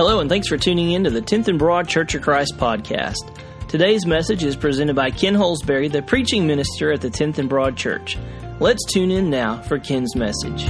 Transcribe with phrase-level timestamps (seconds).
[0.00, 3.36] Hello, and thanks for tuning in to the 10th and Broad Church of Christ podcast.
[3.68, 7.76] Today's message is presented by Ken Holsbury, the preaching minister at the 10th and Broad
[7.76, 8.16] Church.
[8.60, 10.64] Let's tune in now for Ken's message.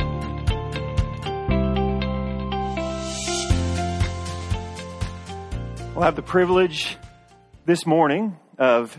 [5.95, 6.97] We'll have the privilege
[7.67, 8.99] this morning of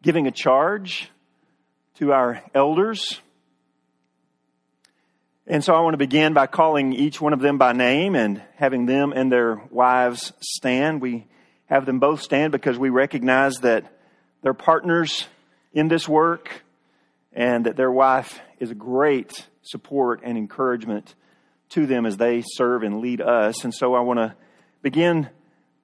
[0.00, 1.10] giving a charge
[1.96, 3.20] to our elders.
[5.48, 8.42] And so I want to begin by calling each one of them by name and
[8.56, 11.00] having them and their wives stand.
[11.00, 11.28] We
[11.66, 13.84] have them both stand because we recognize that
[14.42, 15.28] they're partners
[15.72, 16.64] in this work
[17.32, 21.14] and that their wife is a great support and encouragement
[21.68, 23.62] to them as they serve and lead us.
[23.62, 24.34] And so I want to
[24.82, 25.30] begin.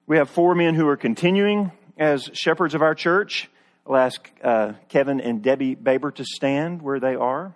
[0.07, 3.49] We have four men who are continuing as shepherds of our church.
[3.87, 7.55] I'll ask uh, Kevin and Debbie Baber to stand where they are.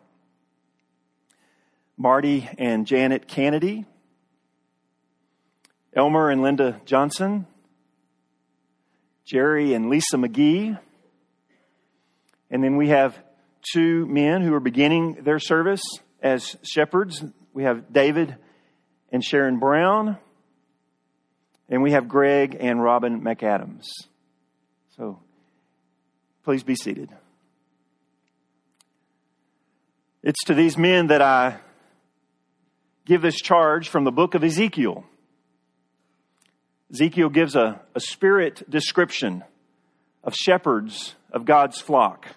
[1.98, 3.86] Marty and Janet Kennedy,
[5.94, 7.48] Elmer and Linda Johnson,
[9.26, 10.78] Jerry and Lisa McGee,
[12.52, 13.18] and then we have
[13.74, 15.82] two men who are beginning their service
[16.22, 17.24] as shepherds.
[17.54, 18.36] We have David
[19.12, 20.18] and Sharon Brown,
[21.68, 23.86] and we have Greg and Robin McAdams.
[24.96, 25.20] So
[26.44, 27.10] please be seated.
[30.24, 31.58] It's to these men that I
[33.08, 35.06] give this charge from the book of Ezekiel.
[36.92, 39.46] Ezekiel gives a, a spirit description
[40.26, 42.28] of shepherds of God's flock.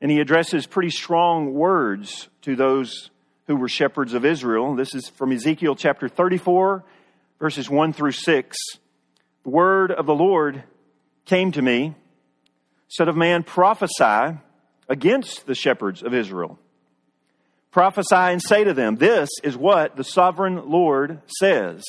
[0.00, 3.10] And he addresses pretty strong words to those
[3.46, 4.74] who were shepherds of Israel.
[4.74, 6.82] This is from Ezekiel chapter 34,
[7.38, 8.56] verses 1 through 6.
[9.44, 10.62] The word of the Lord
[11.26, 11.94] came to me,
[12.88, 14.38] Son of man, prophesy
[14.88, 16.58] against the shepherds of Israel
[17.70, 21.84] Prophesy and say to them, This is what the sovereign Lord says.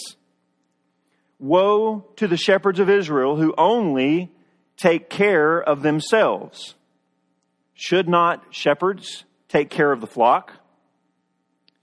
[1.40, 4.32] Woe to the shepherds of Israel who only
[4.76, 6.76] take care of themselves.
[7.74, 10.54] Should not shepherds take care of the flock?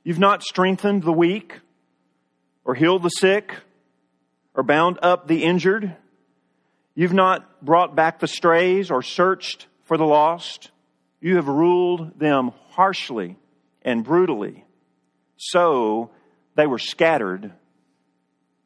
[0.05, 1.61] You've not strengthened the weak,
[2.65, 3.55] or healed the sick,
[4.55, 5.97] or bound up the injured.
[6.95, 10.71] You've not brought back the strays, or searched for the lost.
[11.21, 13.37] You have ruled them harshly
[13.87, 14.65] and brutally.
[15.39, 16.11] So
[16.57, 17.53] they were scattered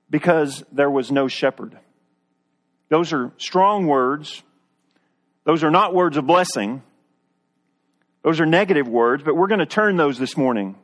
[0.09, 1.79] because there was no shepherd.
[2.89, 4.43] Those are strong words.
[5.45, 6.83] Those are not words of blessing.
[8.25, 10.77] Those are negative words, but we're going to turn those this morning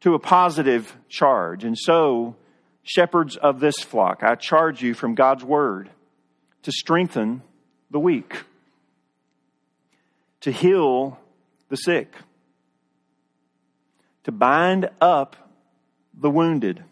[0.00, 1.64] to a positive charge.
[1.64, 2.36] And so,
[2.82, 5.90] shepherds of this flock, I charge you from God's word
[6.62, 7.42] to strengthen
[7.90, 8.44] the weak,
[10.40, 11.18] to heal
[11.68, 12.14] the sick
[14.28, 15.36] to bind up
[16.12, 16.84] the wounded,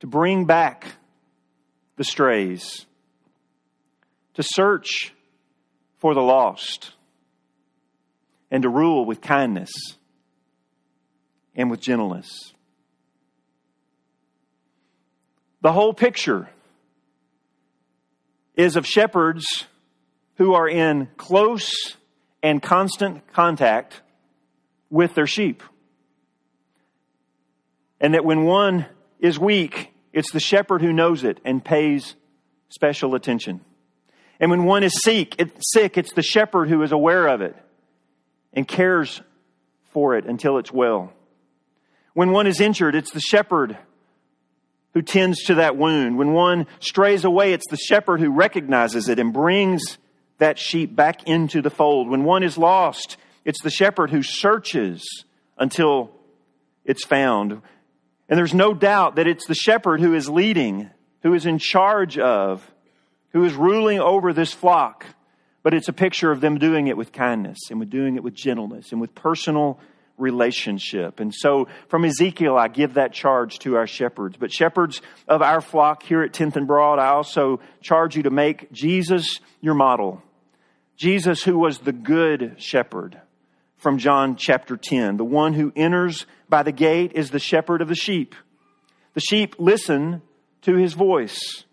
[0.00, 0.86] to bring back
[1.96, 2.84] the strays,
[4.34, 5.14] to search
[5.96, 6.92] for the lost,
[8.50, 9.70] and to rule with kindness
[11.54, 12.52] and with gentleness.
[15.62, 16.50] The whole picture
[18.54, 19.64] is of shepherds
[20.36, 21.96] who are in close
[22.42, 24.02] and constant contact
[24.90, 25.62] with their sheep.
[28.00, 28.86] And that when one
[29.18, 32.16] is weak, it's the shepherd who knows it and pays
[32.68, 33.60] special attention.
[34.40, 37.54] And when one is sick, it's the shepherd who is aware of it
[38.52, 39.20] and cares
[39.92, 41.12] for it until it's well.
[42.14, 43.76] When one is injured, it's the shepherd
[44.94, 46.18] who tends to that wound.
[46.18, 49.98] When one strays away, it's the shepherd who recognizes it and brings
[50.38, 52.08] that sheep back into the fold.
[52.08, 55.24] When one is lost, it's the shepherd who searches
[55.56, 56.10] until
[56.84, 57.52] it's found.
[58.28, 60.90] And there's no doubt that it's the shepherd who is leading,
[61.22, 62.68] who is in charge of,
[63.32, 65.06] who is ruling over this flock.
[65.62, 68.34] But it's a picture of them doing it with kindness and with doing it with
[68.34, 69.78] gentleness and with personal
[70.16, 71.20] relationship.
[71.20, 74.36] And so from Ezekiel, I give that charge to our shepherds.
[74.38, 78.30] But shepherds of our flock here at 10th and Broad, I also charge you to
[78.30, 80.22] make Jesus your model.
[80.96, 83.20] Jesus, who was the good shepherd
[83.80, 85.16] from John chapter 10.
[85.16, 88.34] The one who enters by the gate is the shepherd of the sheep.
[89.14, 90.22] The sheep listen
[90.62, 91.64] to his voice.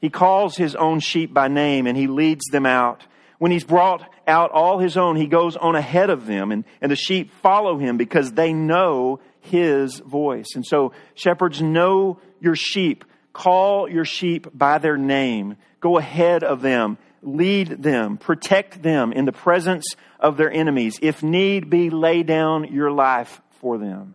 [0.00, 3.06] He calls his own sheep by name and he leads them out.
[3.38, 6.92] When he's brought out all his own, he goes on ahead of them and, and
[6.92, 10.48] the sheep follow him because they know his voice.
[10.54, 13.04] And so shepherds know your sheep.
[13.32, 15.56] Call your sheep by their name.
[15.80, 20.98] Go ahead of them lead them, protect them in the presence of their enemies.
[21.02, 24.14] If need be, lay down your life for them.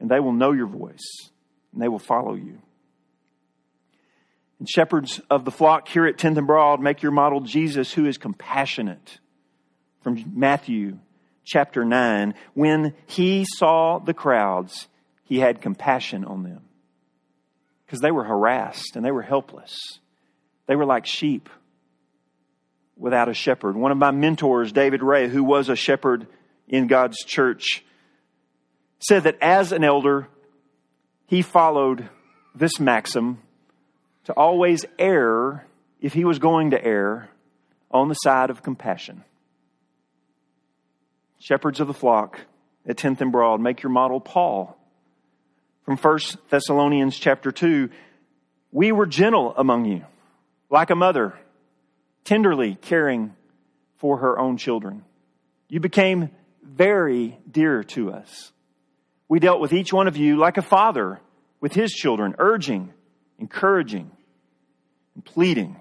[0.00, 1.30] And they will know your voice
[1.72, 2.58] and they will follow you.
[4.58, 8.06] And shepherds of the flock here at 10th and Broad, make your model Jesus who
[8.06, 9.18] is compassionate.
[10.02, 10.98] From Matthew
[11.44, 14.88] chapter 9, when he saw the crowds,
[15.24, 16.62] he had compassion on them
[17.86, 20.00] because they were harassed and they were helpless.
[20.66, 21.48] They were like sheep
[22.96, 23.76] without a shepherd.
[23.76, 26.26] One of my mentors, David Ray, who was a shepherd
[26.68, 27.84] in God's church,
[28.98, 30.28] said that as an elder,
[31.26, 32.08] he followed
[32.54, 33.38] this maxim
[34.24, 35.66] to always err,
[36.00, 37.28] if he was going to err,
[37.90, 39.24] on the side of compassion.
[41.38, 42.40] Shepherds of the flock
[42.86, 44.76] at 10th and Broad, make your model Paul.
[45.84, 46.18] From 1
[46.48, 47.90] Thessalonians chapter 2,
[48.70, 50.04] we were gentle among you,
[50.70, 51.34] like a mother,
[52.24, 53.34] tenderly caring
[53.96, 55.04] for her own children.
[55.68, 56.30] You became
[56.62, 58.52] very dear to us.
[59.28, 61.20] We dealt with each one of you like a father
[61.60, 62.92] with his children, urging,
[63.38, 64.10] encouraging,
[65.14, 65.80] and pleading.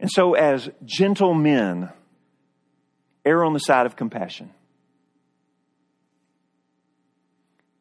[0.00, 1.90] And so, as gentle men,
[3.24, 4.50] err on the side of compassion.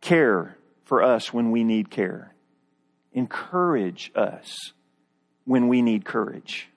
[0.02, 2.34] Care for us when we need care.
[3.14, 4.74] Encourage us
[5.46, 6.70] when we need courage.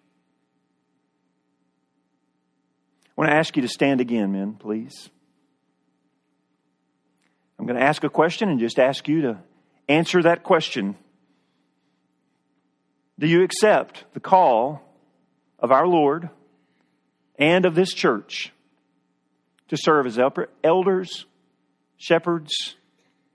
[3.04, 5.08] I want to ask you to stand again, men, please.
[7.56, 9.38] I'm going to ask a question and just ask you to
[9.88, 10.96] answer that question.
[13.20, 14.82] Do you accept the call
[15.60, 16.30] of our Lord
[17.38, 18.52] and of this church
[19.68, 20.18] to serve as
[20.64, 21.24] elders,
[21.98, 22.74] shepherds,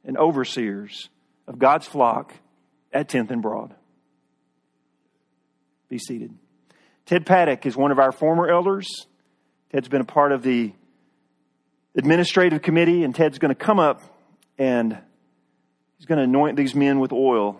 [0.04, 1.08] and overseers
[1.48, 2.34] of God's flock
[2.92, 3.74] at 10th and Broad?
[5.88, 6.34] Be seated.
[7.06, 9.08] Ted Paddock is one of our former elders.
[9.72, 10.74] Ted's been a part of the
[11.96, 14.02] administrative committee, and Ted's going to come up
[14.58, 14.98] and
[15.98, 17.60] he's going to anoint these men with oil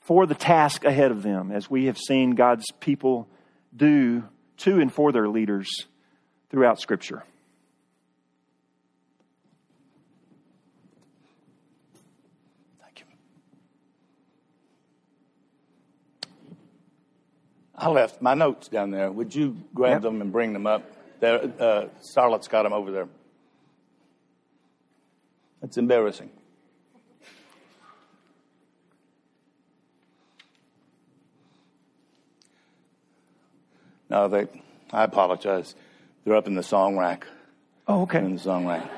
[0.00, 3.28] for the task ahead of them, as we have seen God's people
[3.74, 4.24] do
[4.58, 5.86] to and for their leaders
[6.50, 7.24] throughout Scripture.
[12.82, 13.06] Thank you.
[17.84, 19.12] I left my notes down there.
[19.12, 20.02] Would you grab yep.
[20.02, 20.90] them and bring them up?
[21.20, 23.08] There, uh, Charlotte's got them over there.
[25.60, 26.30] That's embarrassing.
[34.08, 34.46] No, they.
[34.90, 35.74] I apologize.
[36.24, 37.26] They're up in the song rack.
[37.86, 38.20] Oh, okay.
[38.20, 38.90] They're in the song rack.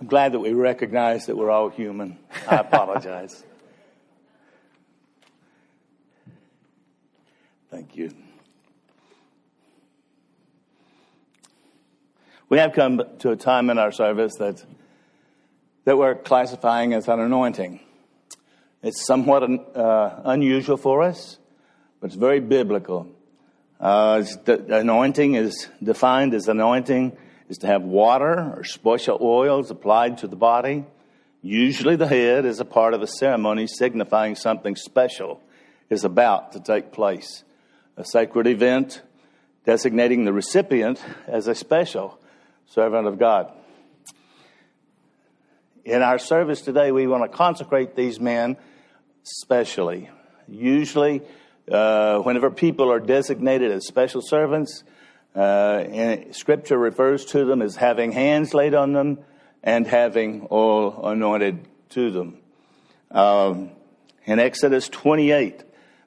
[0.00, 2.18] I'm glad that we recognize that we're all human.
[2.46, 3.44] I apologize.
[7.70, 8.12] Thank you.
[12.48, 14.62] We have come to a time in our service that,
[15.84, 17.80] that we're classifying as an anointing.
[18.82, 21.38] It's somewhat uh, unusual for us,
[22.00, 23.08] but it's very biblical.
[23.80, 27.16] Uh, the anointing is defined as anointing
[27.48, 30.84] is to have water or special oils applied to the body.
[31.42, 35.40] Usually, the head is a part of a ceremony signifying something special
[35.88, 37.44] is about to take place.
[37.96, 39.02] A sacred event
[39.64, 42.18] designating the recipient as a special
[42.66, 43.52] servant of God.
[45.84, 48.56] In our service today, we want to consecrate these men
[49.22, 50.10] specially.
[50.48, 51.22] Usually,
[51.70, 54.82] uh, whenever people are designated as special servants,
[55.36, 59.18] uh, Scripture refers to them as having hands laid on them
[59.62, 62.38] and having oil anointed to them.
[63.10, 63.70] Um,
[64.24, 65.62] in Exodus 28,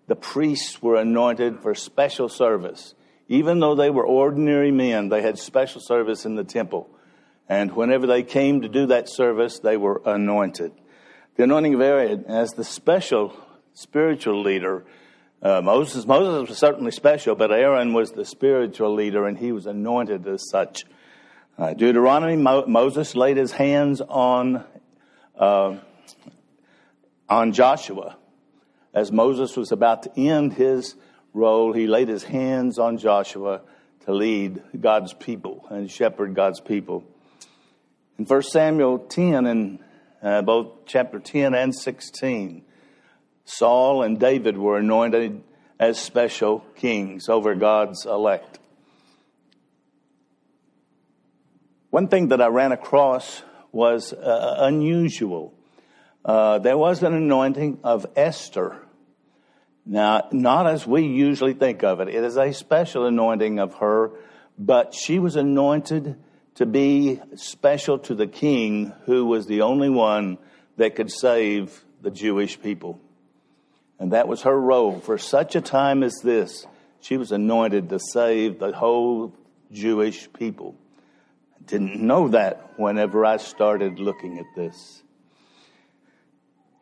[0.07, 2.95] the priests were anointed for special service.
[3.27, 6.89] Even though they were ordinary men, they had special service in the temple.
[7.47, 10.73] And whenever they came to do that service, they were anointed
[11.39, 13.33] the anointing Aaron as the special
[13.73, 14.83] spiritual leader.
[15.41, 19.65] Uh, Moses, Moses was certainly special, but Aaron was the spiritual leader, and he was
[19.65, 20.83] anointed as such.
[21.57, 24.65] Uh, Deuteronomy, Mo- Moses laid his hands on
[25.37, 25.77] uh,
[27.29, 28.17] on Joshua
[28.93, 30.95] as Moses was about to end his
[31.33, 31.71] role.
[31.73, 33.61] He laid his hands on Joshua
[34.05, 37.03] to lead God's people and shepherd God's people.
[38.17, 39.79] In 1 Samuel 10 and
[40.21, 42.63] uh, both chapter 10 and 16.
[43.49, 45.43] Saul and David were anointed
[45.79, 48.59] as special kings over God's elect.
[51.89, 53.41] One thing that I ran across
[53.71, 55.53] was uh, unusual.
[56.23, 58.75] Uh, there was an anointing of Esther.
[59.85, 62.09] Now, not as we usually think of it.
[62.09, 64.11] It is a special anointing of her
[64.59, 66.17] but she was anointed
[66.55, 70.37] to be special to the king, who was the only one
[70.75, 72.99] that could save the Jewish people.
[73.99, 74.99] And that was her role.
[74.99, 76.65] For such a time as this,
[77.01, 79.35] she was anointed to save the whole
[79.71, 80.75] Jewish people.
[81.55, 85.03] I didn't know that whenever I started looking at this.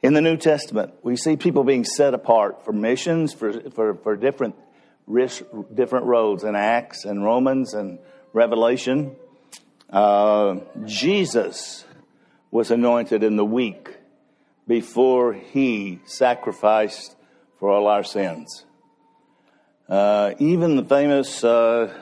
[0.03, 4.15] In the New Testament, we see people being set apart for missions, for, for, for
[4.15, 4.55] different,
[5.73, 7.97] different roles in Acts and Romans and
[8.31, 9.15] Revelation.
[9.89, 11.83] Uh, Jesus
[12.51, 13.96] was anointed in the week
[14.67, 17.15] before he sacrificed
[17.59, 18.65] for all our sins.
[19.87, 21.93] Uh, even the famous uh,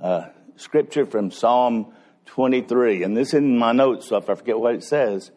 [0.00, 0.26] uh,
[0.56, 1.92] scripture from Psalm
[2.26, 5.32] 23, and this is in my notes, so if I forget what it says,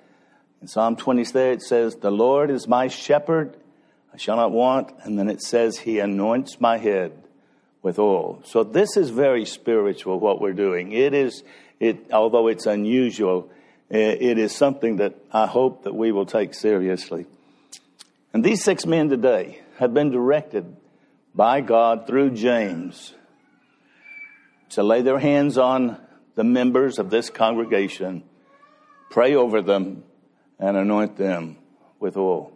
[0.61, 3.57] in Psalm 23 it says, The Lord is my shepherd,
[4.13, 7.11] I shall not want, and then it says, He anoints my head
[7.81, 8.41] with oil.
[8.45, 10.91] So this is very spiritual, what we're doing.
[10.91, 11.43] It is,
[11.79, 13.49] it, although it's unusual,
[13.89, 17.25] Eh, it is something that I hope that we will take seriously.
[18.33, 20.75] And these six men today have been directed
[21.33, 23.13] by God through James
[24.71, 25.97] to lay their hands on
[26.35, 28.23] the members of this congregation,
[29.09, 30.03] pray over them,
[30.59, 31.57] and anoint them
[31.99, 32.51] with oil.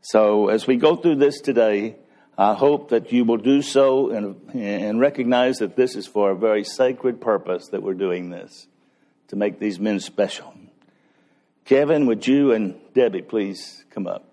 [0.00, 1.96] So as we go through this today,
[2.38, 6.36] I hope that you will do so and, and recognize that this is for a
[6.36, 8.66] very sacred purpose that we're doing this
[9.32, 10.52] to make these men special.
[11.64, 14.26] Kevin, would you and Debbie please come up?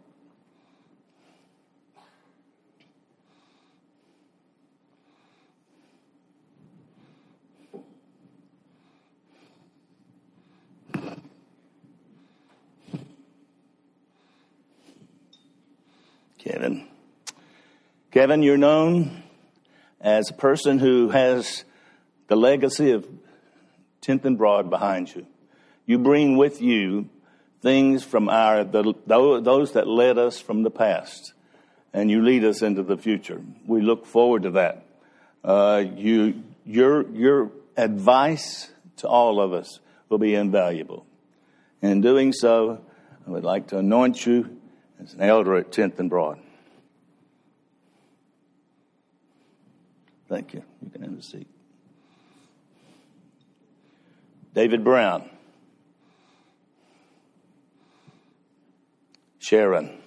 [16.39, 16.85] Kevin.
[18.11, 19.23] Kevin, you're known
[20.01, 21.63] as a person who has
[22.27, 23.07] the legacy of
[24.01, 25.25] 10th and Broad behind you.
[25.85, 27.09] You bring with you
[27.61, 31.33] things from our, the, those that led us from the past,
[31.93, 33.41] and you lead us into the future.
[33.65, 34.85] We look forward to that.
[35.43, 39.79] Uh, you, your, your advice to all of us
[40.09, 41.05] will be invaluable.
[41.81, 42.81] In doing so,
[43.25, 44.57] I would like to anoint you
[45.01, 46.39] as an elder at 10th and Broad.
[50.27, 50.63] Thank you.
[50.83, 51.47] You can have a seat.
[54.53, 55.29] David Brown,
[59.39, 59.99] Sharon,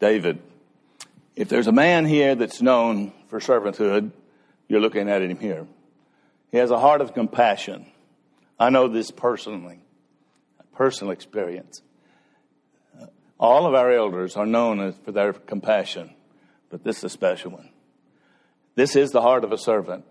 [0.00, 0.40] David.
[1.36, 4.12] If there's a man here that's known for servanthood,
[4.68, 5.66] you're looking at him here.
[6.50, 7.86] He has a heart of compassion.
[8.58, 9.80] I know this personally,
[10.74, 11.82] personal experience.
[13.40, 16.14] All of our elders are known for their compassion,
[16.70, 17.70] but this is a special one.
[18.74, 20.04] This is the heart of a servant.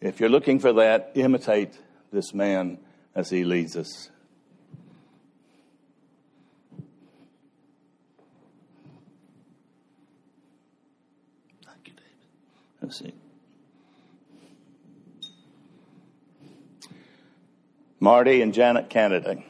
[0.00, 1.78] If you're looking for that, imitate
[2.12, 2.78] this man
[3.14, 4.10] as he leads us.
[11.64, 12.02] Thank you, David.
[12.82, 13.14] Let's see.
[18.00, 19.49] Marty and Janet Kennedy.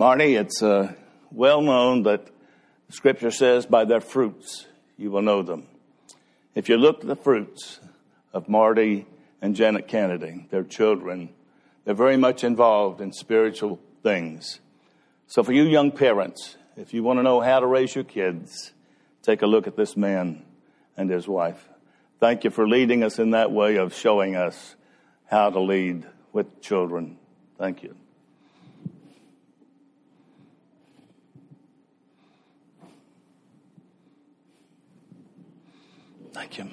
[0.00, 0.94] Marty, it's uh,
[1.30, 2.26] well known that
[2.88, 4.66] scripture says, by their fruits
[4.96, 5.66] you will know them.
[6.54, 7.80] If you look at the fruits
[8.32, 9.04] of Marty
[9.42, 11.28] and Janet Kennedy, their children,
[11.84, 14.60] they're very much involved in spiritual things.
[15.26, 18.72] So, for you young parents, if you want to know how to raise your kids,
[19.20, 20.42] take a look at this man
[20.96, 21.68] and his wife.
[22.20, 24.76] Thank you for leading us in that way of showing us
[25.26, 27.18] how to lead with children.
[27.58, 27.96] Thank you.
[36.32, 36.70] Thank you.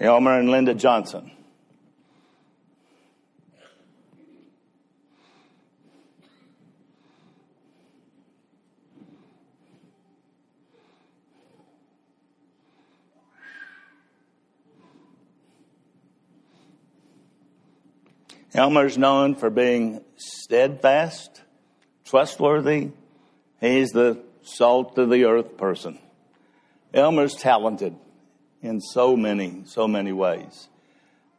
[0.00, 1.30] Elmer and Linda Johnson.
[18.54, 21.42] Elmer's known for being steadfast,
[22.04, 22.90] trustworthy,
[23.60, 25.98] He's the salt of the earth person.
[26.92, 27.96] Elmer's talented
[28.62, 30.68] in so many, so many ways.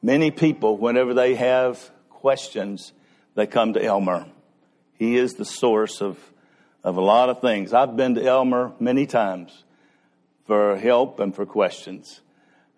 [0.01, 2.93] Many people, whenever they have questions,
[3.35, 4.27] they come to Elmer.
[4.93, 6.17] He is the source of,
[6.83, 7.73] of a lot of things.
[7.73, 9.63] I've been to Elmer many times
[10.45, 12.21] for help and for questions.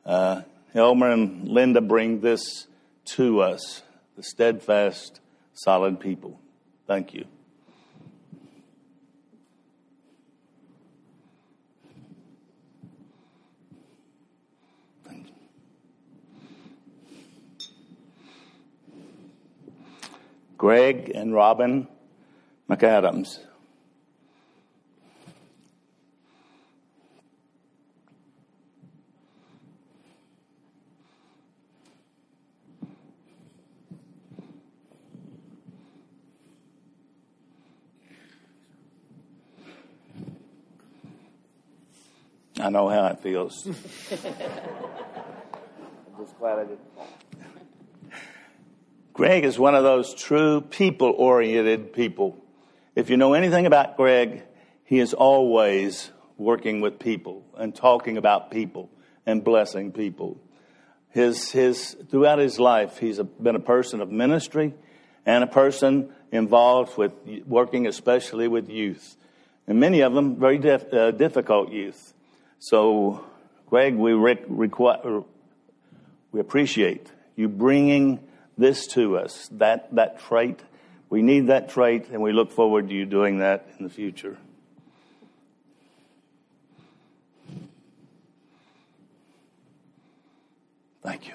[0.06, 0.42] Uh,
[0.74, 2.68] Elmer and Linda bring this
[3.06, 3.84] to us,
[4.16, 5.20] the steadfast,
[5.54, 6.40] solid people.
[6.88, 7.26] Thank you.
[20.60, 21.88] Greg and Robin
[22.70, 23.40] McAdams.
[42.60, 43.66] I know how it feels.
[43.66, 43.74] I'm
[46.20, 46.80] just glad I did.
[49.20, 52.38] Greg is one of those true people oriented people.
[52.96, 54.44] If you know anything about Greg,
[54.86, 58.90] he is always working with people and talking about people
[59.26, 60.40] and blessing people.
[61.10, 64.74] His, his, throughout his life, he's a, been a person of ministry
[65.26, 67.12] and a person involved with
[67.46, 69.18] working especially with youth.
[69.68, 72.14] And many of them very uh, difficult youth.
[72.60, 73.26] So,
[73.70, 75.26] Greg, we, rec- requ-
[76.32, 78.29] we appreciate you bringing
[78.60, 80.60] this to us, that, that trait.
[81.10, 84.38] We need that trait, and we look forward to you doing that in the future.
[91.02, 91.34] Thank you.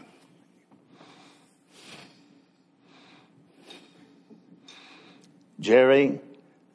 [5.58, 6.20] Jerry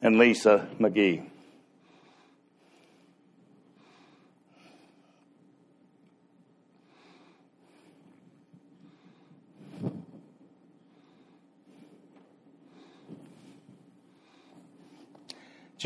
[0.02, 1.24] and Lisa McGee.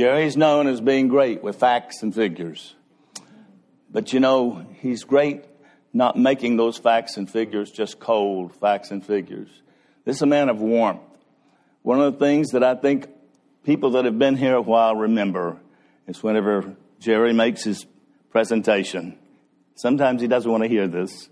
[0.04, 2.74] Jerry's known as being great with facts and figures.
[3.90, 5.46] But you know, he's great
[5.94, 9.48] not making those facts and figures just cold facts and figures.
[10.04, 11.00] This is a man of warmth.
[11.80, 13.08] One of the things that I think
[13.64, 15.56] people that have been here a while remember
[16.06, 17.86] is whenever Jerry makes his
[18.30, 19.18] presentation.
[19.74, 21.30] Sometimes he doesn't want to hear this.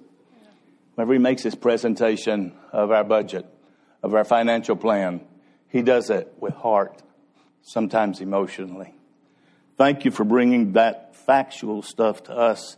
[0.94, 3.44] Whenever he makes his presentation of our budget,
[4.02, 5.20] of our financial plan,
[5.68, 7.02] he does it with heart
[7.62, 8.94] sometimes emotionally.
[9.78, 12.76] Thank you for bringing that factual stuff to us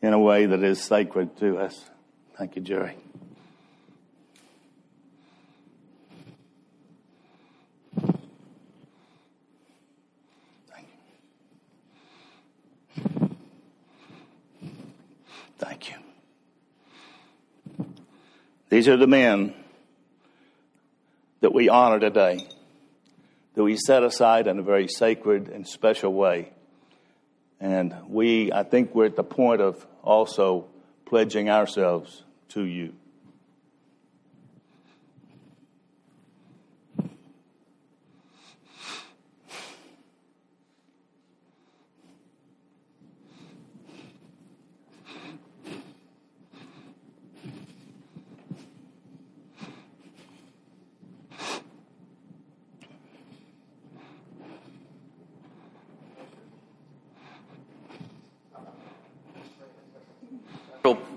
[0.00, 1.90] in a way that is sacred to us.
[2.36, 2.96] Thank you, Jerry.
[10.70, 10.88] Thank
[13.00, 13.30] you.
[15.58, 15.96] Thank you.
[18.68, 19.54] These are the men
[21.40, 22.46] that we honor today
[23.56, 26.52] that we set aside in a very sacred and special way.
[27.58, 30.66] And we, I think we're at the point of also
[31.06, 32.92] pledging ourselves to you.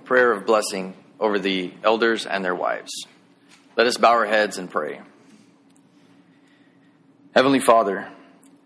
[0.10, 2.92] prayer of blessing over the elders and their wives.
[3.78, 5.00] Let us bow our heads and pray.
[7.34, 8.12] Heavenly Father,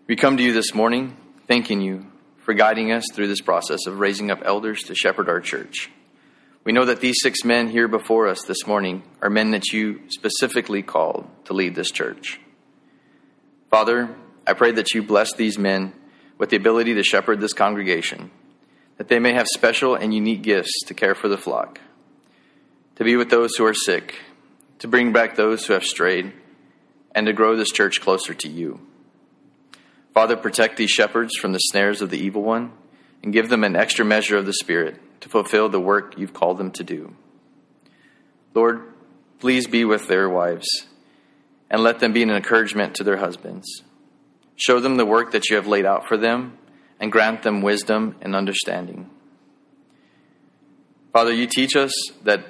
[0.08, 2.04] we come to you this morning thanking you
[2.38, 5.88] for guiding us through this process of raising up elders to shepherd our church.
[6.64, 10.00] We know that these six men here before us this morning are men that you
[10.08, 12.40] specifically called to lead this church.
[13.70, 14.12] Father,
[14.48, 15.92] I pray that you bless these men
[16.38, 18.32] with the ability to shepherd this congregation
[18.96, 21.80] that they may have special and unique gifts to care for the flock,
[22.96, 24.14] to be with those who are sick,
[24.78, 26.32] to bring back those who have strayed,
[27.14, 28.80] and to grow this church closer to you.
[30.12, 32.72] Father, protect these shepherds from the snares of the evil one
[33.22, 36.58] and give them an extra measure of the Spirit to fulfill the work you've called
[36.58, 37.16] them to do.
[38.54, 38.92] Lord,
[39.40, 40.68] please be with their wives
[41.68, 43.82] and let them be an encouragement to their husbands.
[44.54, 46.58] Show them the work that you have laid out for them
[47.00, 49.10] and grant them wisdom and understanding.
[51.12, 51.92] Father, you teach us
[52.24, 52.44] that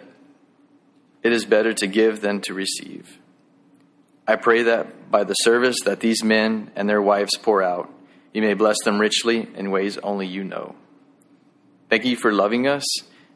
[1.22, 3.18] it is better to give than to receive.
[4.26, 7.92] I pray that by the service that these men and their wives pour out,
[8.32, 10.74] you may bless them richly in ways only you know.
[11.90, 12.84] Thank you for loving us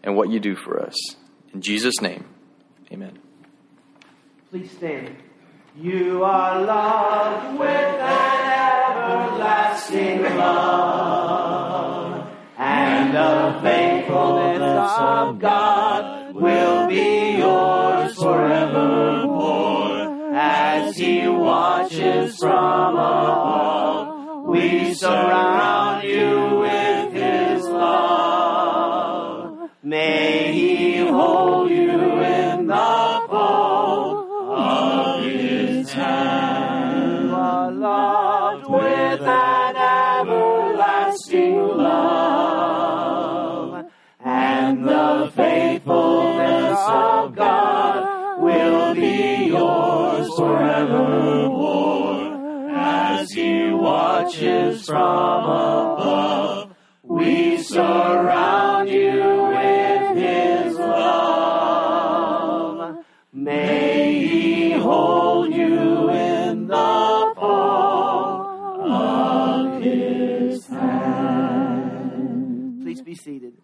[0.03, 0.97] and what you do for us.
[1.53, 2.25] In Jesus' name,
[2.91, 3.19] amen.
[4.51, 5.15] Please stand.
[5.77, 8.78] You are loved with an
[9.09, 20.33] everlasting love, and the faithfulness of God will be yours forevermore.
[20.35, 29.71] As He watches from above, we surround you with His love.
[29.83, 30.38] May
[54.29, 62.17] watches from above, we surround you with His love.
[63.33, 72.03] May He hold you in the palm of His hand.
[72.83, 73.55] Please be seated.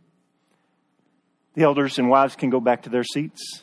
[1.55, 3.62] The elders and wives can go back to their seats.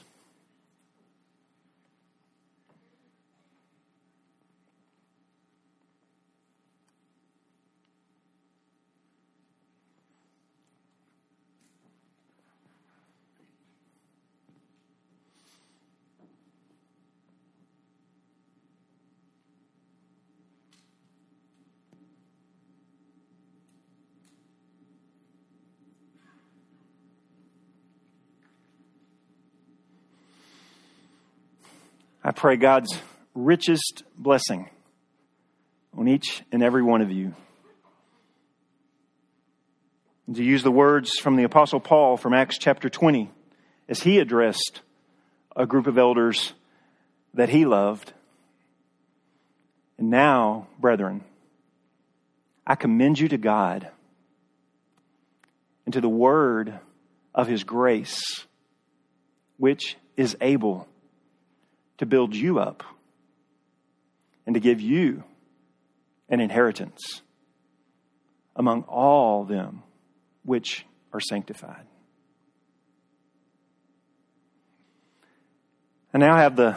[32.41, 32.99] Pray God's
[33.36, 34.67] richest blessing
[35.95, 37.36] on each and every one of you.
[40.25, 43.30] And to use the words from the Apostle Paul from Acts chapter 20,
[43.88, 44.82] as he addressed
[45.56, 46.54] a group of elders
[47.36, 48.12] that he loved.
[49.99, 51.23] And now, brethren,
[52.65, 53.88] I commend you to God
[55.86, 56.80] and to the word
[57.36, 58.47] of his grace,
[59.58, 60.88] which is able
[62.01, 62.83] to build you up
[64.47, 65.23] and to give you
[66.29, 67.21] an inheritance
[68.55, 69.83] among all them
[70.43, 70.83] which
[71.13, 71.85] are sanctified.
[76.11, 76.75] I now have the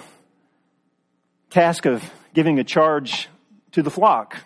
[1.49, 3.29] task of giving a charge
[3.73, 4.37] to the flock.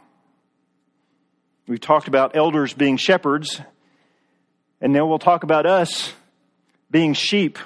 [1.67, 3.61] We've talked about elders being shepherds,
[4.81, 6.13] and now we'll talk about us
[6.89, 7.59] being sheep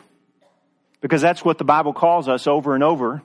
[1.02, 3.22] because that's what the Bible calls us over and over.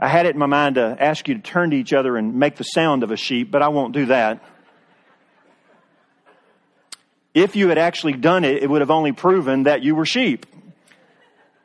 [0.00, 2.34] I had it in my mind to ask you to turn to each other and
[2.34, 4.42] make the sound of a sheep, but I won't do that.
[7.34, 10.44] If you had actually done it, it would have only proven that you were sheep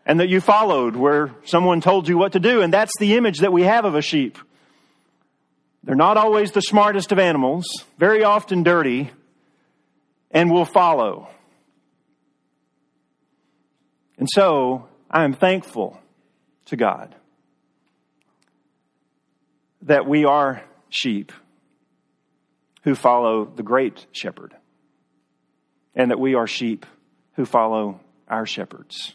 [0.06, 2.62] and that you followed where someone told you what to do.
[2.62, 4.38] And that's the image that we have of a sheep.
[5.84, 7.66] They're not always the smartest of animals,
[7.98, 9.10] very often dirty,
[10.32, 11.30] and will follow.
[14.18, 16.00] And so I am thankful
[16.66, 17.14] to God
[19.84, 21.32] that we are sheep
[22.84, 24.56] who follow the great shepherd,
[25.94, 26.86] and that we are sheep
[27.34, 29.14] who follow our shepherds.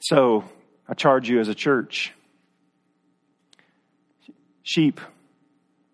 [0.00, 0.44] So
[0.88, 2.12] I charge you as a church
[4.62, 5.00] sheep,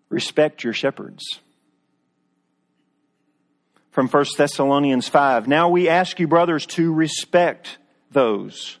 [0.09, 1.23] respect your shepherds
[3.93, 5.47] from 1 Thessalonians 5.
[5.47, 7.77] Now we ask you, brothers, to respect
[8.11, 8.79] those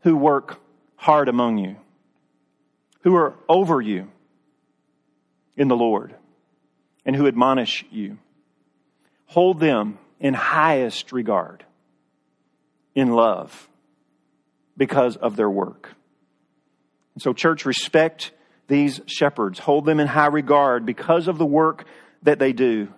[0.00, 0.58] who work
[0.96, 1.76] hard among you,
[3.02, 4.10] who are over you
[5.58, 6.14] in the Lord,
[7.04, 8.16] and who admonish you.
[9.26, 11.62] Hold them in highest regard,
[12.94, 13.68] in love,
[14.74, 15.90] because of their work.
[17.14, 18.32] And so, church, respect
[18.68, 19.58] these shepherds.
[19.58, 21.84] Hold them in high regard because of the work
[22.22, 22.88] that they do.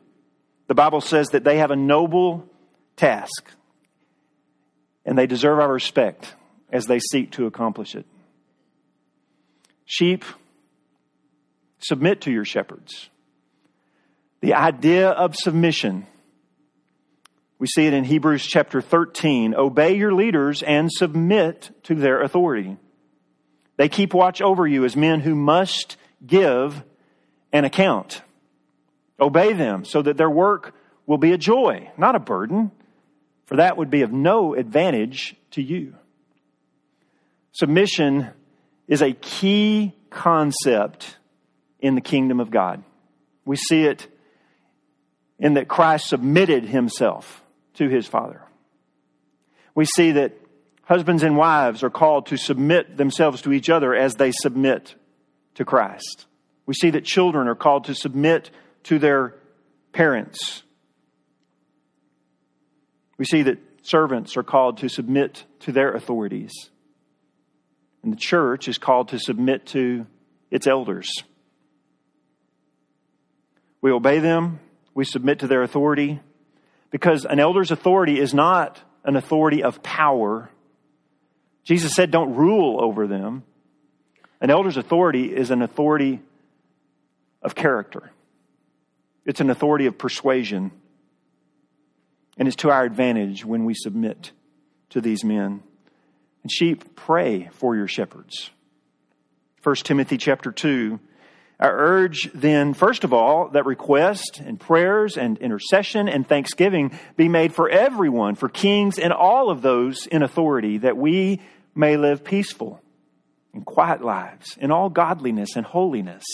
[0.69, 2.49] The Bible says that they have a noble
[2.97, 3.51] task,
[5.05, 6.35] and they deserve our respect
[6.71, 8.07] as they seek to accomplish it.
[9.85, 10.25] Sheep,
[11.79, 13.11] submit to your shepherds.
[14.41, 16.07] The idea of submission,
[17.59, 19.55] we see it in Hebrews chapter 13.
[19.55, 22.77] Obey your leaders and submit to their authority.
[23.77, 25.97] They keep watch over you as men who must
[26.27, 26.83] give
[27.53, 28.23] an account.
[29.23, 30.75] Obey them so that their work
[31.07, 32.71] will be a joy, not a burden,
[33.47, 35.95] for that would be of no advantage to you.
[37.53, 38.31] Submission
[38.89, 41.17] is a key concept
[41.81, 42.83] in the kingdom of God.
[43.45, 44.07] We see it
[45.39, 47.43] in that Christ submitted himself
[47.75, 48.43] to his Father.
[49.75, 50.33] We see that
[50.85, 54.95] husbands and wives are called to submit themselves to each other as they submit
[55.55, 56.27] to Christ.
[56.67, 58.51] We see that children are called to submit
[58.85, 59.35] to their
[59.93, 60.63] parents.
[63.19, 66.53] We see that servants are called to submit to their authorities.
[68.03, 70.07] And the church is called to submit to
[70.51, 71.11] its elders.
[73.81, 74.61] We obey them,
[74.95, 76.21] we submit to their authority,
[76.91, 80.51] because an elder's authority is not an authority of power.
[81.65, 83.45] Jesus said, don't rule over them.
[84.41, 86.21] An elder's authority is an authority
[87.41, 88.13] of character,
[89.25, 90.73] it's an authority of persuasion.
[92.39, 94.33] And it's to our advantage when we submit
[94.91, 95.63] to these men.
[96.43, 98.51] And sheep, pray for your shepherds.
[99.63, 100.99] 1 Timothy chapter 2
[101.63, 107.29] I urge then, first of all, that request and prayers and intercession and thanksgiving be
[107.29, 111.41] made for everyone, for kings and all of those in authority, that we
[111.73, 112.83] may live peaceful
[113.55, 116.25] and quiet lives in all godliness and holiness.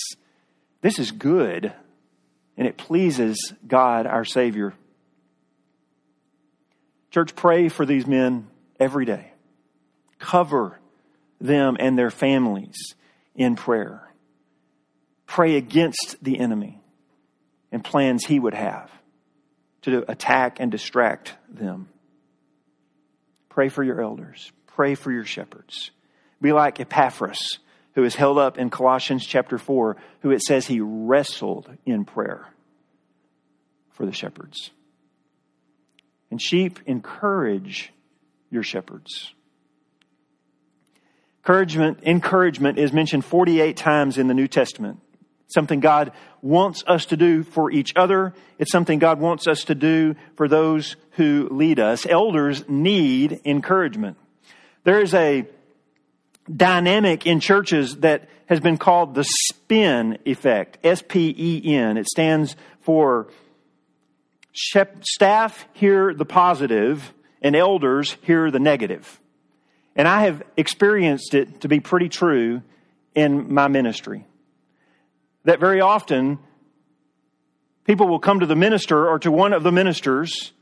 [0.81, 1.74] This is good,
[2.59, 4.75] and it pleases God our Savior.
[7.11, 9.33] Church, pray for these men every day.
[10.18, 10.79] Cover
[11.40, 12.77] them and their families
[13.35, 14.09] in prayer
[15.29, 16.81] pray against the enemy
[17.71, 18.90] and plans he would have
[19.83, 21.88] to attack and distract them.
[23.49, 24.51] Pray for your elders.
[24.66, 25.92] Pray for your shepherds.
[26.40, 27.59] Be like Epaphras,
[27.99, 32.47] who is held up in Colossians chapter 4, who it says he wrestled in prayer
[33.91, 34.71] for the shepherds.
[36.31, 37.93] And sheep, encourage
[38.53, 39.35] your shepherds.
[41.39, 45.01] Encouragement, encouragement is mentioned 48 times in the New Testament
[45.49, 48.33] something God wants us to do for each other.
[48.61, 52.07] It's something God wants us to do for those who lead us.
[52.07, 54.19] Elders need encouragement.
[54.85, 55.49] There is a
[56.55, 60.79] dynamic in churches that has been called the spin effect.
[60.83, 61.97] S P E N.
[61.97, 63.29] It stands for
[64.53, 69.21] staff hear the positive and elders hear the negative.
[69.95, 72.63] And I have experienced it to be pretty true
[73.15, 74.25] in my ministry
[75.45, 76.39] that very often
[77.85, 80.53] people will come to the minister or to one of the ministers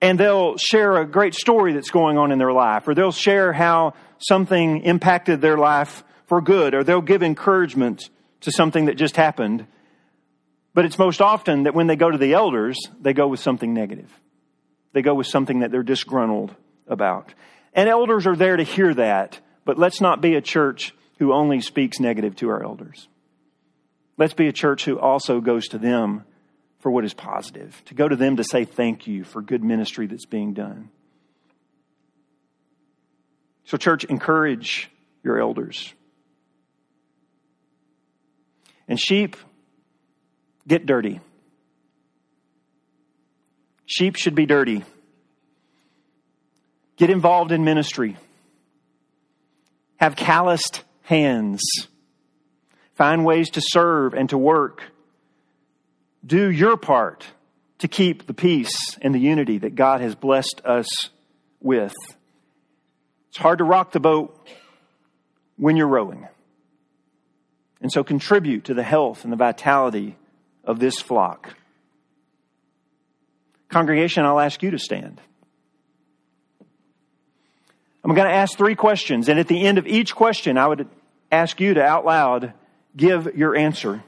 [0.00, 3.52] and they'll share a great story that's going on in their life, or they'll share
[3.52, 8.08] how something impacted their life for good, or they'll give encouragement
[8.40, 9.66] to something that just happened.
[10.74, 13.72] But it's most often that when they go to the elders, they go with something
[13.72, 14.10] negative.
[14.92, 16.54] They go with something that they're disgruntled
[16.86, 17.32] about.
[17.72, 21.60] And elders are there to hear that, but let's not be a church who only
[21.60, 23.08] speaks negative to our elders.
[24.16, 26.24] Let's be a church who also goes to them
[26.84, 30.06] for what is positive, to go to them to say thank you for good ministry
[30.06, 30.90] that's being done.
[33.64, 34.90] So, church, encourage
[35.22, 35.94] your elders.
[38.86, 39.38] And sheep,
[40.68, 41.20] get dirty.
[43.86, 44.84] Sheep should be dirty.
[46.98, 48.18] Get involved in ministry.
[49.96, 51.62] Have calloused hands.
[52.92, 54.82] Find ways to serve and to work.
[56.24, 57.26] Do your part
[57.78, 60.86] to keep the peace and the unity that God has blessed us
[61.60, 61.92] with.
[63.28, 64.48] It's hard to rock the boat
[65.56, 66.26] when you're rowing.
[67.80, 70.16] And so contribute to the health and the vitality
[70.64, 71.54] of this flock.
[73.68, 75.20] Congregation, I'll ask you to stand.
[78.04, 80.88] I'm going to ask three questions, and at the end of each question, I would
[81.32, 82.52] ask you to out loud
[82.96, 84.02] give your answer.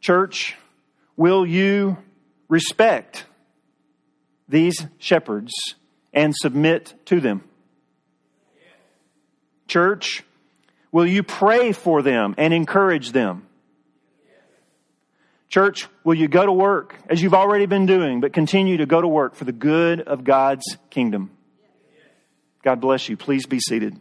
[0.00, 0.56] Church,
[1.16, 1.98] will you
[2.48, 3.24] respect
[4.48, 5.52] these shepherds
[6.12, 7.44] and submit to them?
[9.68, 10.24] Church,
[10.90, 13.46] will you pray for them and encourage them?
[15.48, 19.00] Church, will you go to work as you've already been doing, but continue to go
[19.00, 21.30] to work for the good of God's kingdom?
[22.62, 23.16] God bless you.
[23.16, 23.98] Please be seated.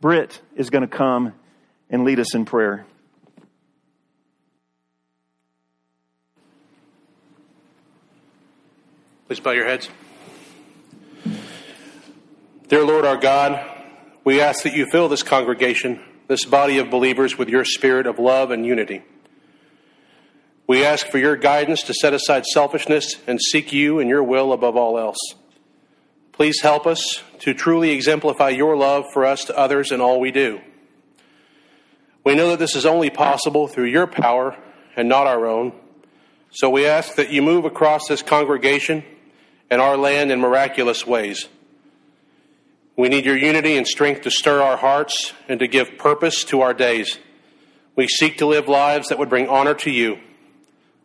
[0.00, 1.32] Britt is going to come
[1.90, 2.86] and lead us in prayer.
[9.28, 9.90] Please bow your heads.
[12.68, 13.62] Dear Lord our God,
[14.24, 18.18] we ask that you fill this congregation, this body of believers, with your spirit of
[18.18, 19.02] love and unity.
[20.66, 24.50] We ask for your guidance to set aside selfishness and seek you and your will
[24.50, 25.18] above all else.
[26.32, 30.30] Please help us to truly exemplify your love for us to others in all we
[30.30, 30.58] do.
[32.24, 34.56] We know that this is only possible through your power
[34.96, 35.74] and not our own.
[36.50, 39.04] So we ask that you move across this congregation
[39.70, 41.48] and our land in miraculous ways.
[42.96, 46.62] We need your unity and strength to stir our hearts and to give purpose to
[46.62, 47.18] our days.
[47.94, 50.18] We seek to live lives that would bring honor to you.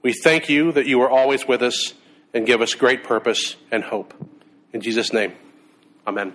[0.02, 1.93] We thank you that you are always with us
[2.34, 4.13] and give us great purpose and hope.
[4.73, 5.34] In Jesus' name,
[6.08, 6.34] amen.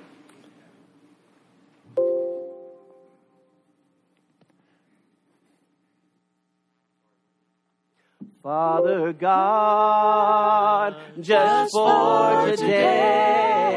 [8.49, 13.77] Father God, just for today,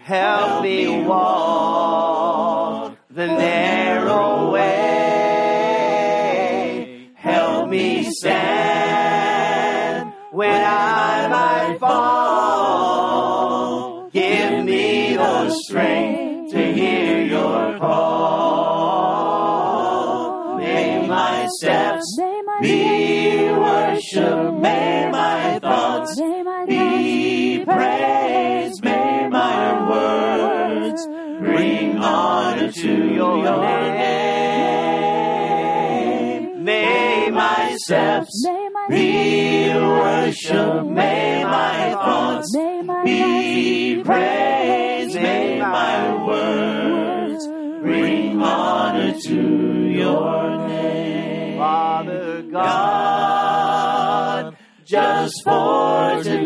[0.00, 4.70] help me walk the narrow way.
[7.14, 12.88] Help me stand when I might fall.
[14.08, 16.05] Give me the strength
[32.72, 34.26] to your name.
[36.64, 38.46] May my steps
[38.88, 42.56] be worship, may my thoughts
[43.04, 47.46] be praise, may my words
[47.82, 49.42] bring honor to
[49.88, 51.58] your name.
[51.58, 53.46] Father God,
[54.84, 56.45] just for today,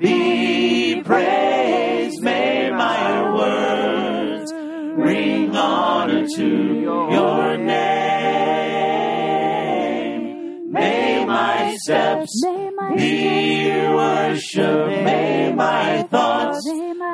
[0.00, 4.52] be praise, may my words
[4.96, 6.46] bring honor to
[7.10, 7.78] your name.
[10.72, 12.44] May my steps
[12.96, 16.68] be worship, may my thoughts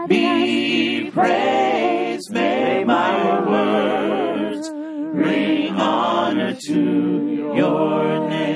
[0.09, 8.54] be praise, may my words bring honor to your name.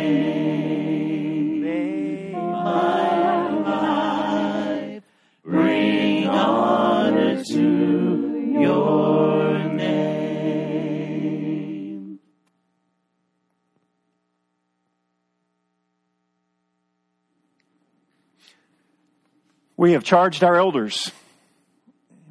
[19.78, 21.12] We have charged our elders.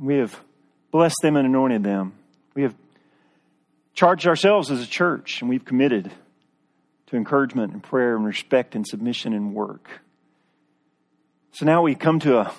[0.02, 0.38] We have
[0.92, 2.12] blessed them and anointed them.
[2.54, 2.76] We have
[3.94, 6.12] charged ourselves as a church, and we've committed
[7.06, 9.88] to encouragement and prayer and respect and submission and work.
[11.54, 12.54] So now we come to a,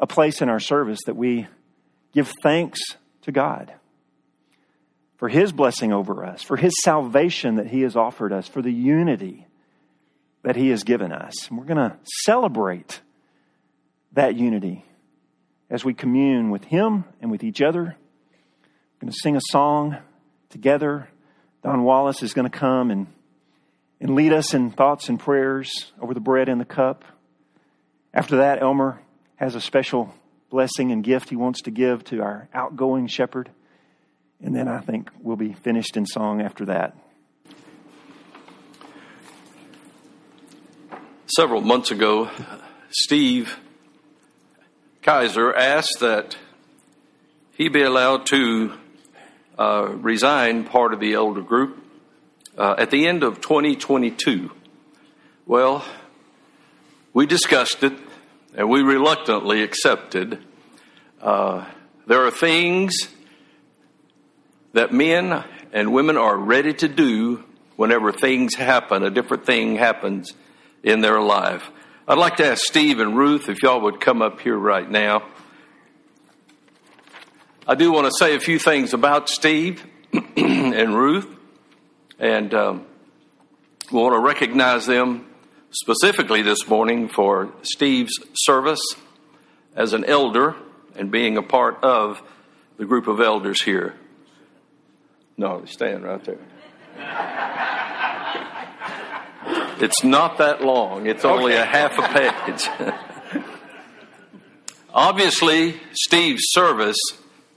[0.00, 1.46] a place in our service that we
[2.12, 2.80] give thanks
[3.22, 3.72] to God
[5.16, 8.72] for His blessing over us, for His salvation that He has offered us, for the
[8.72, 9.46] unity
[10.42, 11.48] that He has given us.
[11.48, 13.00] And we're going to celebrate
[14.14, 14.84] that unity
[15.70, 17.82] as we commune with Him and with each other.
[17.82, 19.96] We're going to sing a song
[20.50, 21.08] together.
[21.62, 23.06] Don Wallace is going to come and,
[24.00, 27.04] and lead us in thoughts and prayers over the bread and the cup.
[28.12, 29.00] After that, Elmer
[29.36, 30.14] has a special
[30.50, 33.50] blessing and gift he wants to give to our outgoing shepherd.
[34.40, 36.96] And then I think we'll be finished in song after that.
[41.26, 42.30] Several months ago,
[42.90, 43.56] Steve
[45.04, 46.34] Kaiser asked that
[47.58, 48.72] he be allowed to
[49.58, 51.76] uh, resign part of the elder group
[52.56, 54.50] uh, at the end of 2022.
[55.44, 55.84] Well,
[57.12, 57.92] we discussed it
[58.56, 60.42] and we reluctantly accepted.
[61.20, 61.66] Uh,
[62.06, 62.94] there are things
[64.72, 65.44] that men
[65.74, 67.44] and women are ready to do
[67.76, 70.32] whenever things happen, a different thing happens
[70.82, 71.70] in their life.
[72.06, 75.22] I'd like to ask Steve and Ruth if y'all would come up here right now.
[77.66, 79.82] I do want to say a few things about Steve
[80.36, 81.26] and Ruth,
[82.18, 82.86] and um,
[83.90, 85.26] we want to recognize them
[85.70, 88.82] specifically this morning for Steve's service
[89.74, 90.56] as an elder
[90.96, 92.22] and being a part of
[92.76, 93.94] the group of elders here.
[95.38, 97.80] No, they stand right there.
[99.80, 101.06] It's not that long.
[101.06, 102.68] It's only a half a page.
[104.94, 106.98] Obviously, Steve's service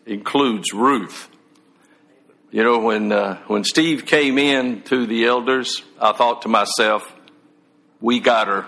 [0.05, 1.29] includes Ruth.
[2.49, 7.13] You know, when uh, when Steve came in to the elders, I thought to myself,
[8.01, 8.65] "We got her.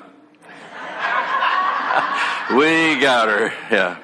[2.56, 3.97] we got her." Yeah.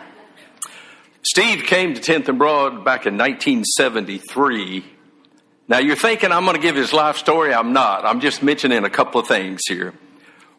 [1.22, 4.86] Steve came to 10th and Broad back in 1973.
[5.68, 7.53] Now you're thinking I'm going to give his life story.
[7.53, 8.05] I'm not.
[8.05, 9.93] I'm just mentioning a couple of things here.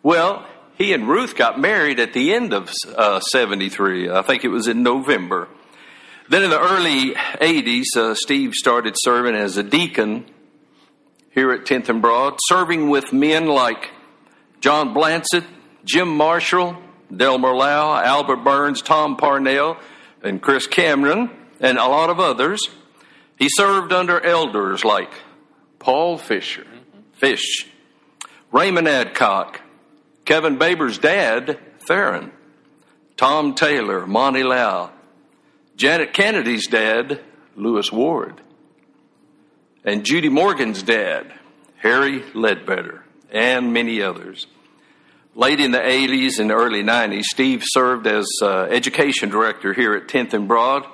[0.03, 0.45] Well,
[0.77, 4.11] he and Ruth got married at the end of uh, 73.
[4.11, 5.49] I think it was in November.
[6.29, 10.25] Then in the early 80s, uh, Steve started serving as a deacon
[11.31, 13.91] here at 10th and Broad, serving with men like
[14.61, 15.45] John Blansett,
[15.85, 16.77] Jim Marshall,
[17.15, 19.77] Delmer Lau, Albert Burns, Tom Parnell,
[20.23, 21.31] and Chris Cameron,
[21.61, 22.61] and a lot of others.
[23.39, 25.13] He served under elders like
[25.79, 26.67] Paul Fisher,
[27.15, 27.67] Fish,
[28.51, 29.61] Raymond Adcock,
[30.25, 32.33] Kevin Baber's dad, Theron,
[33.17, 34.91] Tom Taylor, Monty Lau,
[35.77, 37.21] Janet Kennedy's dad,
[37.55, 38.41] Lewis Ward,
[39.85, 41.33] and Judy Morgan's dad,
[41.77, 44.47] Harry Ledbetter, and many others.
[45.35, 50.09] Late in the 80s and early 90s, Steve served as uh, education director here at
[50.09, 50.87] 10th and Broad,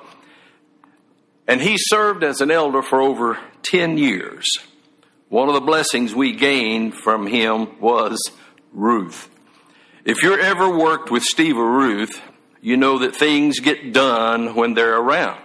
[1.47, 4.45] and he served as an elder for over 10 years.
[5.29, 8.19] One of the blessings we gained from him was
[8.71, 9.29] Ruth.
[10.05, 12.21] If you're ever worked with Steve or Ruth,
[12.61, 15.41] you know that things get done when they're around.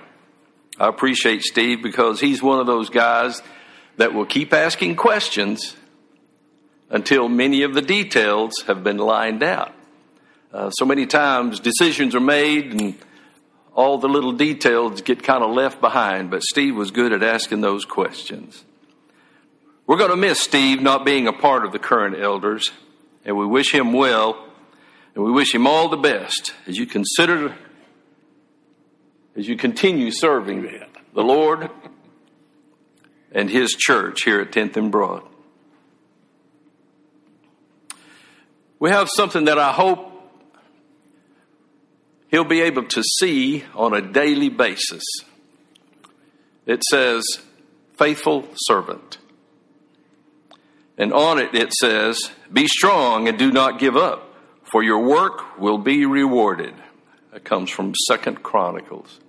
[0.78, 3.42] I appreciate Steve because he's one of those guys
[3.96, 5.76] that will keep asking questions
[6.90, 9.74] until many of the details have been lined out.
[10.52, 12.98] Uh, so many times decisions are made and
[13.78, 17.60] all the little details get kind of left behind, but Steve was good at asking
[17.60, 18.64] those questions.
[19.86, 22.72] We're going to miss Steve not being a part of the current elders,
[23.24, 24.44] and we wish him well
[25.14, 27.54] and we wish him all the best as you consider,
[29.36, 30.62] as you continue serving
[31.14, 31.70] the Lord
[33.30, 35.22] and his church here at 10th and Broad.
[38.80, 40.07] We have something that I hope
[42.30, 45.02] he'll be able to see on a daily basis.
[46.66, 47.24] It says,
[47.94, 49.18] faithful servant.
[50.96, 54.28] And on it, it says, be strong and do not give up
[54.70, 56.74] for your work will be rewarded.
[57.32, 59.20] That comes from Second Chronicles.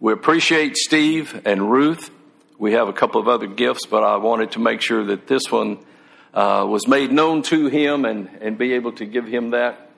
[0.00, 2.10] We appreciate Steve and Ruth.
[2.58, 5.50] We have a couple of other gifts, but I wanted to make sure that this
[5.50, 5.78] one
[6.34, 9.89] uh, was made known to him and, and be able to give him that.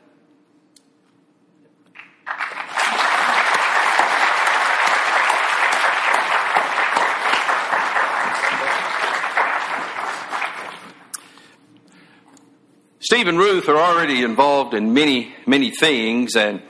[13.12, 16.62] Steve and Ruth are already involved in many, many things, and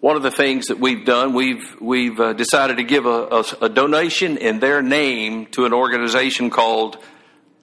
[0.00, 3.44] one of the things that we've done, we've we've uh, decided to give a, a,
[3.62, 6.98] a, donation in their name to an organization called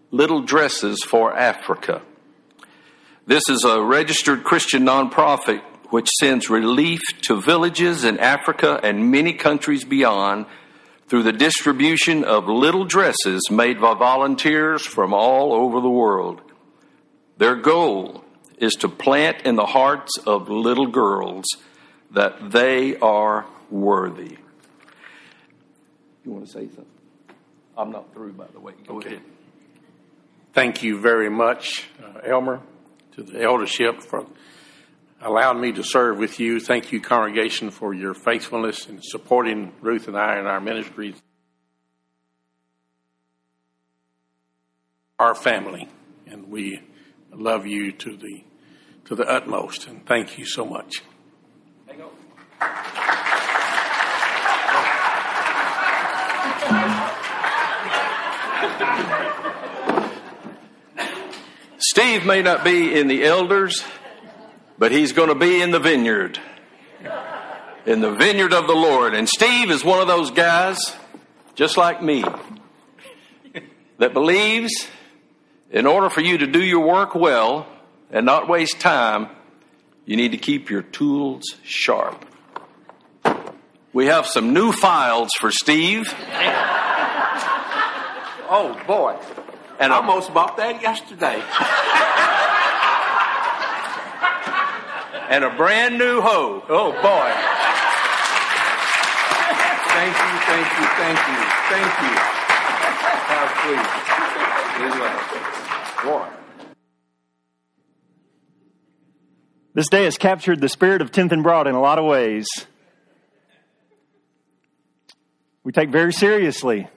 [0.09, 2.01] Little Dresses for Africa.
[3.27, 5.61] This is a registered Christian nonprofit
[5.91, 10.47] which sends relief to villages in Africa and many countries beyond
[11.07, 16.41] through the distribution of little dresses made by volunteers from all over the world.
[17.37, 18.23] Their goal
[18.57, 21.45] is to plant in the hearts of little girls
[22.11, 24.37] that they are worthy.
[26.25, 26.85] You want to say something?
[27.77, 28.73] I'm not through, by the way.
[28.87, 29.09] Go okay.
[29.09, 29.21] ahead.
[30.53, 32.61] Thank you very much, uh, Elmer,
[33.15, 34.25] to the eldership for
[35.21, 36.59] allowing me to serve with you.
[36.59, 41.21] Thank you, congregation, for your faithfulness in supporting Ruth and I in our ministries.
[45.19, 45.87] Our family,
[46.25, 46.81] and we
[47.37, 48.43] love you to the
[49.05, 51.01] to the utmost, and thank you so much.
[61.79, 63.83] Steve may not be in the elders,
[64.77, 66.39] but he's going to be in the vineyard.
[67.85, 69.13] In the vineyard of the Lord.
[69.13, 70.77] And Steve is one of those guys,
[71.55, 72.25] just like me,
[73.99, 74.87] that believes
[75.71, 77.67] in order for you to do your work well
[78.11, 79.27] and not waste time,
[80.05, 82.23] you need to keep your tools sharp.
[83.93, 86.13] We have some new files for Steve.
[88.49, 89.17] Oh boy.
[89.77, 91.35] And I almost bought that yesterday.
[95.29, 96.63] and a brand new hoe.
[96.69, 97.33] Oh boy.
[99.91, 102.15] Thank you, thank you, thank you, thank you.
[103.27, 103.43] How
[105.43, 105.53] sweet.
[106.03, 106.27] Boy.
[109.73, 112.47] This day has captured the spirit of 10th and Broad in a lot of ways.
[115.63, 116.87] We take very seriously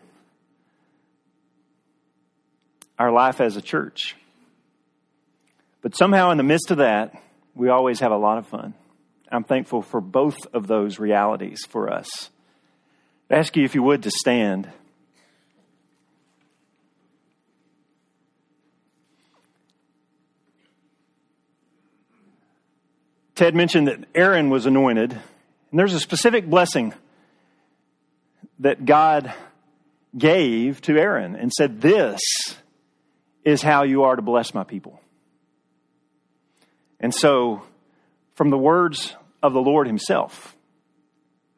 [2.99, 4.17] our life as a church.
[5.83, 7.21] But somehow, in the midst of that,
[7.55, 8.75] we always have a lot of fun.
[9.31, 12.31] I'm thankful for both of those realities for us.
[13.31, 14.69] I ask you, if you would, to stand.
[23.41, 26.93] Ted mentioned that Aaron was anointed, and there's a specific blessing
[28.59, 29.33] that God
[30.19, 32.21] gave to Aaron and said, This
[33.43, 35.01] is how you are to bless my people.
[37.01, 37.63] And so,
[38.35, 40.55] from the words of the Lord Himself,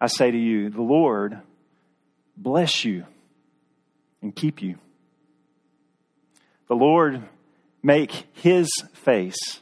[0.01, 1.41] I say to you, the Lord
[2.37, 3.07] bless you
[4.22, 4.78] and keep you.
[6.68, 7.24] The Lord
[7.83, 9.61] make His face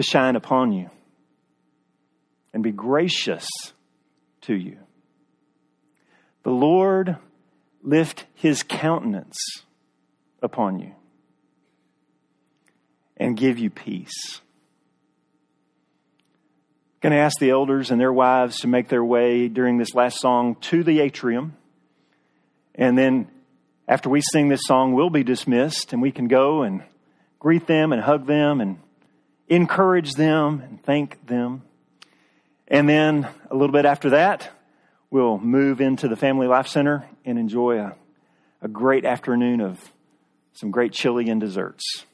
[0.00, 0.88] to shine upon you
[2.54, 3.46] and be gracious
[4.40, 4.78] to you.
[6.42, 7.18] The Lord
[7.82, 9.36] lift his countenance
[10.42, 10.94] upon you
[13.18, 14.40] and give you peace.
[16.94, 19.94] I'm going to ask the elders and their wives to make their way during this
[19.94, 21.58] last song to the atrium.
[22.74, 23.28] And then
[23.86, 26.84] after we sing this song, we'll be dismissed and we can go and
[27.38, 28.78] greet them and hug them and
[29.50, 31.62] encourage them and thank them.
[32.68, 34.48] And then a little bit after that,
[35.10, 37.96] we'll move into the Family Life Center and enjoy a,
[38.62, 39.92] a great afternoon of
[40.52, 42.06] some great chili and desserts.